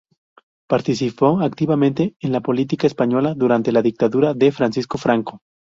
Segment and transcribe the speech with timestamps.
[0.67, 5.41] Participó activamente en la política española durante la dictadura de Francisco Franco.